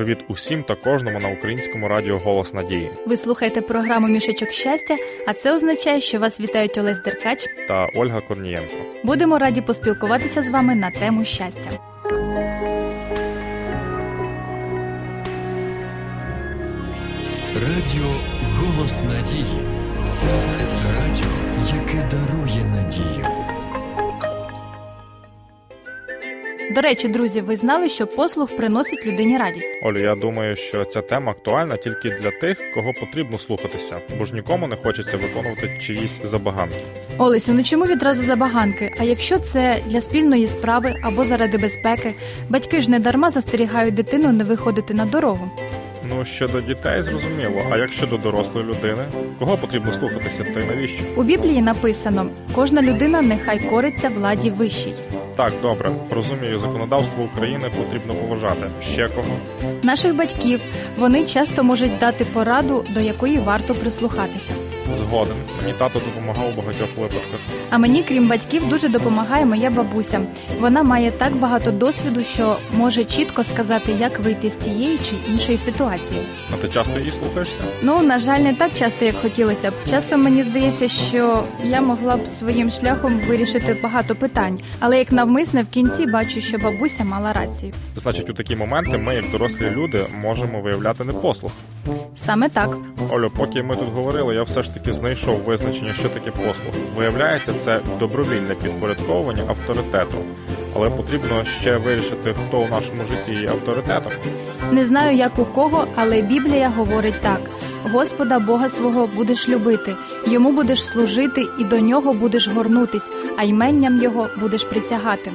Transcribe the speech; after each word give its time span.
привіт 0.00 0.18
усім 0.28 0.62
та 0.62 0.74
кожному 0.74 1.18
на 1.18 1.28
українському 1.28 1.88
радіо 1.88 2.18
Голос 2.18 2.54
Надії 2.54 2.90
Ви 3.06 3.16
слухаєте 3.16 3.60
програму 3.60 4.08
Мішечок 4.08 4.50
щастя, 4.50 4.96
а 5.26 5.32
це 5.32 5.54
означає, 5.54 6.00
що 6.00 6.18
вас 6.18 6.40
вітають 6.40 6.78
Олесь 6.78 7.02
Деркач 7.02 7.46
та 7.68 7.88
Ольга 7.94 8.20
Корнієнко. 8.20 8.76
Будемо 9.04 9.38
раді 9.38 9.60
поспілкуватися 9.60 10.42
з 10.42 10.48
вами 10.48 10.74
на 10.74 10.90
тему 10.90 11.24
щастя. 11.24 11.70
Радіо 17.54 18.10
Голос 18.58 19.02
Надії. 19.02 19.60
Радіо, 20.98 21.30
яке 21.76 22.08
дарує 22.10 22.64
надію. 22.64 23.39
До 26.70 26.80
речі, 26.80 27.08
друзі, 27.08 27.40
ви 27.40 27.56
знали, 27.56 27.88
що 27.88 28.06
послуг 28.06 28.56
приносить 28.56 29.06
людині 29.06 29.38
радість. 29.38 29.70
Олю, 29.82 29.98
я 29.98 30.14
думаю, 30.14 30.56
що 30.56 30.84
ця 30.84 31.02
тема 31.02 31.32
актуальна 31.32 31.76
тільки 31.76 32.10
для 32.10 32.30
тих, 32.30 32.58
кого 32.74 32.92
потрібно 33.00 33.38
слухатися, 33.38 33.98
бо 34.18 34.24
ж 34.24 34.34
нікому 34.34 34.66
не 34.66 34.76
хочеться 34.76 35.16
виконувати 35.16 35.78
чиїсь 35.80 36.20
забаганки. 36.24 36.76
Олесю, 37.18 37.52
ну 37.54 37.62
чому 37.62 37.84
відразу 37.86 38.22
забаганки? 38.22 38.94
А 38.98 39.04
якщо 39.04 39.38
це 39.38 39.76
для 39.86 40.00
спільної 40.00 40.46
справи 40.46 40.94
або 41.02 41.24
заради 41.24 41.58
безпеки, 41.58 42.14
батьки 42.48 42.80
ж 42.80 42.90
не 42.90 42.98
дарма 42.98 43.30
застерігають 43.30 43.94
дитину 43.94 44.32
не 44.32 44.44
виходити 44.44 44.94
на 44.94 45.04
дорогу. 45.04 45.50
Ну 46.08 46.24
щодо 46.24 46.60
дітей, 46.60 47.02
зрозуміло. 47.02 47.62
А 47.70 47.76
як 47.76 47.92
щодо 47.92 48.16
дорослої 48.16 48.66
людини, 48.66 49.04
кого 49.38 49.56
потрібно 49.56 49.92
слухатися, 49.92 50.44
та 50.54 50.60
й 50.60 50.64
навіщо? 50.66 51.02
У 51.16 51.22
Біблії 51.22 51.62
написано: 51.62 52.26
кожна 52.54 52.82
людина 52.82 53.22
нехай 53.22 53.58
кориться 53.58 54.08
владі 54.08 54.50
вищій. 54.50 54.92
Так, 55.40 55.52
добре, 55.62 55.90
розумію, 56.10 56.58
законодавство 56.58 57.24
України 57.24 57.70
потрібно 57.76 58.14
поважати. 58.14 58.66
Ще 58.92 59.08
кого? 59.08 59.28
Наших 59.82 60.14
батьків 60.14 60.60
вони 60.98 61.24
часто 61.24 61.64
можуть 61.64 61.98
дати 61.98 62.24
пораду, 62.24 62.84
до 62.90 63.00
якої 63.00 63.38
варто 63.38 63.74
прислухатися. 63.74 64.52
Згоден. 64.98 65.36
Мені 65.62 65.74
тато 65.78 65.98
допомагав 65.98 66.44
у 66.54 66.60
багатьох 66.60 66.88
випадках. 66.96 67.40
А 67.70 67.78
мені, 67.78 68.02
крім 68.08 68.28
батьків, 68.28 68.68
дуже 68.68 68.88
допомагає 68.88 69.44
моя 69.46 69.70
бабуся. 69.70 70.20
Вона 70.60 70.82
має 70.82 71.10
так 71.10 71.36
багато 71.36 71.70
досвіду, 71.72 72.20
що 72.22 72.56
може 72.78 73.04
чітко 73.04 73.44
сказати, 73.44 73.92
як 74.00 74.18
вийти 74.18 74.50
з 74.50 74.64
тієї 74.64 74.98
чи 74.98 75.32
іншої 75.32 75.58
ситуації. 75.58 76.20
А 76.54 76.56
ти 76.56 76.68
часто 76.68 76.98
її 76.98 77.12
слухаєшся? 77.22 77.62
Ну 77.82 78.02
на 78.02 78.18
жаль, 78.18 78.40
не 78.40 78.54
так 78.54 78.70
часто, 78.78 79.04
як 79.04 79.14
хотілося 79.22 79.70
б. 79.70 79.74
Часом 79.90 80.22
мені 80.22 80.42
здається, 80.42 80.88
що 80.88 81.42
я 81.64 81.80
могла 81.80 82.16
б 82.16 82.20
своїм 82.38 82.70
шляхом 82.70 83.20
вирішити 83.28 83.76
багато 83.82 84.14
питань, 84.14 84.60
але 84.80 84.98
як 84.98 85.12
навмисне 85.12 85.62
в 85.62 85.66
кінці 85.66 86.06
бачу, 86.06 86.40
що 86.40 86.58
бабуся 86.58 87.04
мала 87.04 87.32
рацію. 87.32 87.72
Значить, 87.96 88.30
у 88.30 88.32
такі 88.32 88.56
моменти 88.56 88.98
ми, 88.98 89.14
як 89.14 89.30
дорослі 89.30 89.70
люди, 89.70 90.06
можемо 90.22 90.60
виявляти 90.60 91.04
непослух. 91.04 91.52
Саме 92.16 92.48
так. 92.48 92.76
Олю, 93.10 93.30
поки 93.36 93.62
ми 93.62 93.74
тут 93.76 93.88
говорили, 93.94 94.34
я 94.34 94.42
все 94.42 94.62
ж 94.62 94.74
таки 94.74 94.79
знайшов 94.86 95.38
визначення, 95.38 95.94
що 95.98 96.08
таке 96.08 96.30
послуг. 96.30 96.74
Виявляється, 96.96 97.52
це 97.52 97.80
добровільне 97.98 98.54
підпорядковування 98.54 99.42
авторитету. 99.48 100.16
Але 100.76 100.90
потрібно 100.90 101.44
ще 101.60 101.76
вирішити, 101.76 102.34
хто 102.46 102.58
у 102.58 102.68
нашому 102.68 103.02
житті 103.10 103.40
є 103.40 103.48
авторитетом. 103.48 104.12
Не 104.72 104.86
знаю, 104.86 105.16
як 105.16 105.38
у 105.38 105.44
кого, 105.44 105.84
але 105.96 106.22
Біблія 106.22 106.68
говорить 106.68 107.20
так: 107.22 107.40
Господа 107.92 108.38
Бога 108.38 108.68
свого 108.68 109.06
будеш 109.06 109.48
любити, 109.48 109.94
йому 110.26 110.52
будеш 110.52 110.84
служити, 110.84 111.46
і 111.58 111.64
до 111.64 111.80
нього 111.80 112.12
будеш 112.12 112.48
горнутись, 112.48 113.10
а 113.36 113.44
йменням 113.44 114.02
його 114.02 114.28
будеш 114.40 114.64
присягати. 114.64 115.32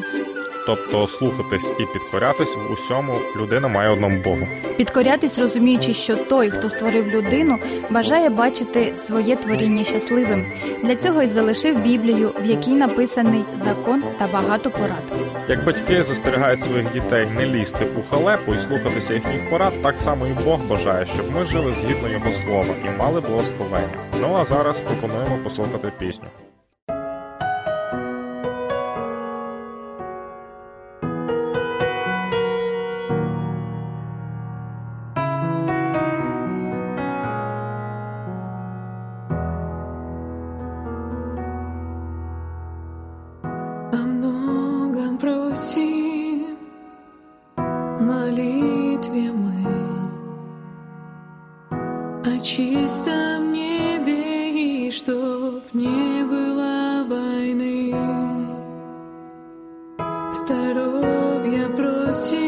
Тобто 0.66 1.08
слухатись 1.08 1.74
і 1.80 1.86
підкорятись 1.94 2.56
в 2.56 2.74
усьому 2.74 3.18
людина 3.36 3.68
має 3.68 3.90
одному 3.90 4.22
Богу. 4.22 4.48
Підкорятись, 4.78 5.40
розуміючи, 5.40 5.94
що 5.94 6.16
той, 6.16 6.50
хто 6.50 6.70
створив 6.70 7.08
людину, 7.08 7.58
бажає 7.90 8.30
бачити 8.30 8.98
своє 8.98 9.36
творіння 9.36 9.84
щасливим. 9.84 10.46
Для 10.84 10.96
цього 10.96 11.22
й 11.22 11.28
залишив 11.28 11.82
Біблію, 11.82 12.32
в 12.42 12.46
якій 12.46 12.72
написаний 12.72 13.44
закон 13.66 14.04
та 14.18 14.28
багато 14.28 14.72
порад. 14.72 15.04
Як 15.50 15.66
батьки 15.66 16.04
застерігають 16.04 16.64
своїх 16.64 16.94
дітей 16.94 17.28
не 17.38 17.46
лізти 17.46 17.86
у 17.86 18.16
халепу 18.16 18.54
і 18.54 18.60
слухатися 18.60 19.14
їхніх 19.14 19.50
порад, 19.50 19.74
так 19.84 20.02
само 20.02 20.28
і 20.28 20.44
Бог 20.46 20.60
бажає, 20.70 21.06
щоб 21.14 21.32
ми 21.36 21.46
жили 21.46 21.74
згідно 21.74 22.10
його 22.10 22.34
слова 22.46 22.76
і 22.86 23.00
мали 23.00 23.22
благословення. 23.22 23.98
Ну 24.22 24.36
а 24.36 24.46
зараз 24.46 24.82
пропонуємо 24.82 25.38
послухати 25.44 25.92
пісню. 26.00 26.28
Чистом 52.46 53.54
небе 53.54 54.88
и 54.88 54.92
чтоб 54.92 55.64
не 55.74 56.24
было 56.26 57.04
войны. 57.10 57.96
Здоровья 60.32 61.68
просим 61.70 62.45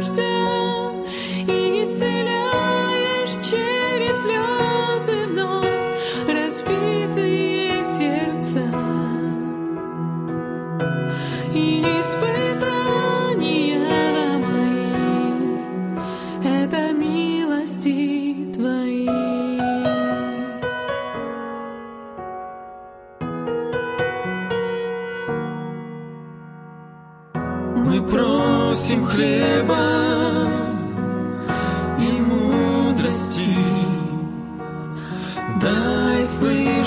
każdy 0.00 0.29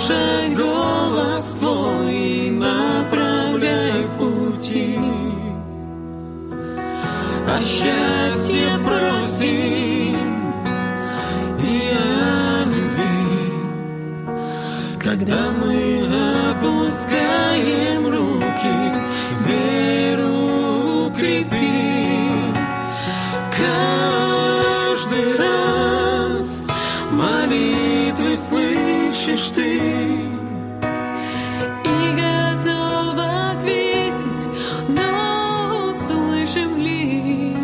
слышать 0.04 0.58
голос 0.58 1.56
Твой 1.60 2.50
направляй 2.50 4.04
в 4.04 4.18
пути. 4.18 5.00
А 7.48 7.62
счастье 7.62 8.68
просим 8.84 10.18
и 11.60 11.92
о 11.96 12.66
любви. 12.66 13.54
Когда 15.00 15.42
мы 15.62 16.06
опускаем 16.52 18.08
руки, 18.08 18.78
веру 19.48 21.08
укрепи. 21.08 21.74
Каждый 23.52 25.28
раз 25.38 26.64
молитвы 27.12 27.83
слышишь 29.24 29.52
ты. 29.52 29.80
И 31.86 32.12
готов 32.12 33.16
ответить, 33.18 34.50
но 34.90 35.92
услышим 35.92 36.80
ли? 36.80 37.56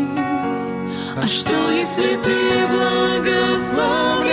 А 1.21 1.27
что, 1.27 1.71
если 1.71 2.17
ты 2.23 2.67
благословляешь 2.67 4.28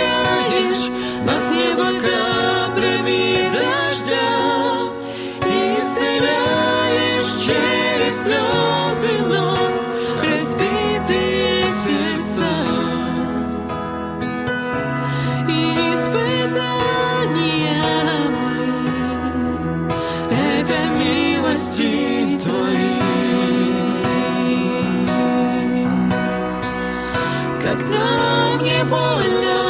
know. 29.27 29.66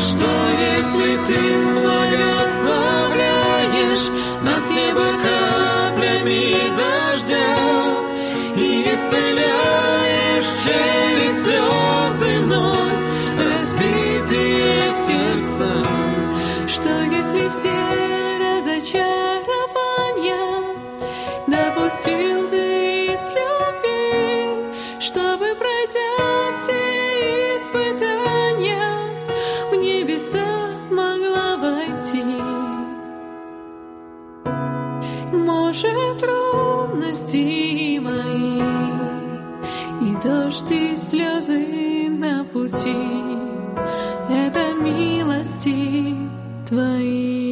Что, 0.00 0.26
если 0.58 1.16
ты 1.26 1.38
благословляешь 1.74 4.08
нас 4.42 4.70
небо 4.70 5.12
каплями 5.24 6.54
дождя 6.74 7.52
и 8.56 8.82
исцеляешь 8.94 10.48
через 10.64 11.42
слезы 11.42 12.30
вновь 12.40 12.98
разбитые 13.38 14.90
сердца? 14.92 15.68
Что 16.66 16.92
если 17.02 17.50
все 17.50 17.76
разочарования 18.38 20.48
допустил 21.46 22.48
ты 22.48 23.06
из 23.12 23.34
любви, 23.34 24.64
чтобы 24.98 25.54
пройдя 25.56 26.52
все 26.52 27.58
испытания 27.58 28.39
трудности 37.30 37.98
мои 37.98 38.60
и 40.02 40.16
дождь 40.22 40.72
и 40.72 40.96
слезы 40.96 42.08
на 42.08 42.44
пути 42.44 42.96
это 44.28 44.74
милости 44.74 46.14
твои. 46.68 47.49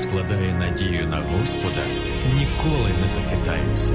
Складає 0.00 0.54
надію 0.58 1.06
на 1.06 1.16
Господа, 1.16 1.80
ніколи 2.34 2.90
не 3.02 3.08
захитаються. 3.08 3.92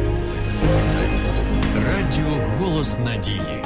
Радіо 1.88 2.48
Голос 2.60 3.00
Надії. 3.00 3.64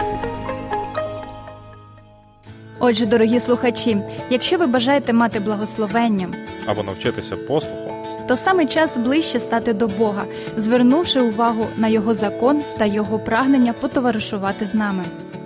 Отже, 2.80 3.06
дорогі 3.06 3.39
слухачі, 3.39 3.97
якщо 4.30 4.57
ви 4.57 4.68
бажаєте 4.68 5.13
мати 5.13 5.39
благословення, 5.39 6.27
або 6.65 6.83
навчитися 6.83 7.36
послуху, 7.36 7.94
то 8.27 8.38
саме 8.38 8.65
час 8.65 8.97
ближче 8.97 9.39
стати 9.39 9.74
до 9.74 9.88
Бога, 9.88 10.24
звернувши 10.57 11.21
увагу 11.21 11.68
на 11.77 11.88
його 11.88 12.13
закон 12.13 12.62
та 12.77 12.85
його 12.85 13.19
прагнення 13.19 13.74
потоваришувати 13.74 14.65
з 14.65 14.74
нами. 14.74 15.03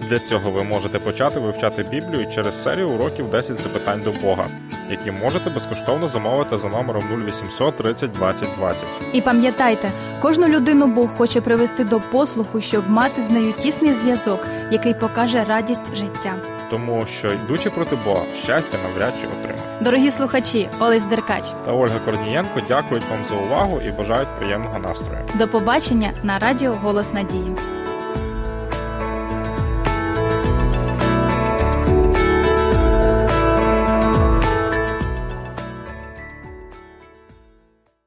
Для 0.09 0.19
цього 0.19 0.51
ви 0.51 0.63
можете 0.63 0.99
почати 0.99 1.39
вивчати 1.39 1.83
Біблію 1.83 2.27
через 2.35 2.63
серію 2.63 2.89
уроків 2.89 3.29
10 3.29 3.59
запитань 3.59 4.01
до 4.03 4.11
Бога, 4.11 4.45
які 4.89 5.11
можете 5.11 5.49
безкоштовно 5.49 6.07
замовити 6.07 6.57
за 6.57 6.67
номером 6.69 7.03
0800 7.27 7.77
30 7.77 8.11
20 8.11 8.47
20. 8.57 8.83
І 9.13 9.21
пам'ятайте, 9.21 9.91
кожну 10.21 10.47
людину 10.47 10.87
Бог 10.87 11.09
хоче 11.17 11.41
привести 11.41 11.83
до 11.83 11.99
послуху, 11.99 12.61
щоб 12.61 12.89
мати 12.89 13.21
з 13.23 13.29
нею 13.29 13.51
тісний 13.53 13.93
зв'язок, 13.93 14.47
який 14.71 14.93
покаже 14.93 15.43
радість 15.43 15.95
життя. 15.95 16.33
Тому 16.69 17.05
що 17.05 17.27
йдучи 17.27 17.69
проти 17.69 17.95
Бога, 18.05 18.21
щастя 18.43 18.77
навряд 18.83 19.13
чи 19.21 19.27
отримає. 19.27 19.63
Дорогі 19.81 20.11
слухачі, 20.11 20.69
Олесь 20.79 21.03
Деркач, 21.03 21.43
Та 21.65 21.71
Ольга 21.71 21.99
Корнієнко 22.05 22.59
дякують 22.67 23.03
вам 23.11 23.19
за 23.29 23.35
увагу 23.35 23.81
і 23.81 23.91
бажають 23.91 24.27
приємного 24.39 24.79
настрою. 24.79 25.19
до 25.33 25.47
побачення 25.47 26.11
на 26.23 26.39
радіо 26.39 26.71
Голос 26.83 27.13
Надії. 27.13 27.51